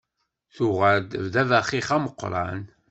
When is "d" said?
1.33-1.35